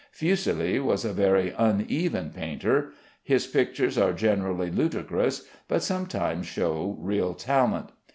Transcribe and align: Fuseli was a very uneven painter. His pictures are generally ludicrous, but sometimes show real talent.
Fuseli 0.11 0.79
was 0.83 1.05
a 1.05 1.13
very 1.13 1.53
uneven 1.59 2.31
painter. 2.31 2.89
His 3.21 3.45
pictures 3.45 3.99
are 3.99 4.13
generally 4.13 4.71
ludicrous, 4.71 5.47
but 5.67 5.83
sometimes 5.83 6.47
show 6.47 6.97
real 6.99 7.35
talent. 7.35 7.91